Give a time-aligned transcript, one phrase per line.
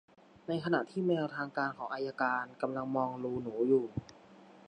[0.47, 3.85] ในขณะที่แมวทางการของอัยการกำลังมองรูหนูอยู่